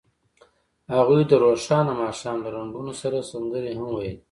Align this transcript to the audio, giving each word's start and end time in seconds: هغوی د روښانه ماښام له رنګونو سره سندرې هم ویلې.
هغوی 0.95 1.21
د 1.27 1.31
روښانه 1.43 1.93
ماښام 2.01 2.37
له 2.45 2.49
رنګونو 2.57 2.91
سره 3.01 3.27
سندرې 3.31 3.71
هم 3.77 3.89
ویلې. 3.93 4.13